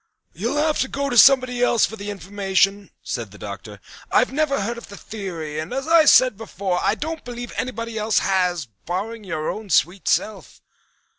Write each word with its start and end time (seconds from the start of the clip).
"You'll 0.33 0.57
have 0.57 0.79
to 0.79 0.87
go 0.87 1.11
to 1.11 1.15
somebody 1.19 1.61
else 1.61 1.85
for 1.85 1.95
the 1.95 2.09
information," 2.09 2.89
said 3.03 3.29
the 3.29 3.37
Doctor. 3.37 3.79
"I 4.11 4.23
never 4.23 4.59
heard 4.61 4.79
of 4.79 4.87
the 4.89 4.97
theory 4.97 5.59
and, 5.59 5.71
as 5.71 5.87
I 5.87 6.05
said 6.05 6.37
before, 6.37 6.79
I 6.81 6.95
don't 6.95 7.23
believe 7.23 7.53
anybody 7.55 7.99
else 7.99 8.17
has, 8.17 8.65
barring 8.87 9.23
your 9.23 9.47
own 9.51 9.69
sweet 9.69 10.07
self." 10.07 10.59